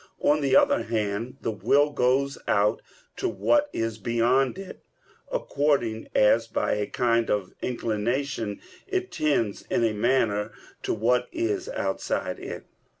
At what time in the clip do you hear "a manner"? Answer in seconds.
9.83-10.53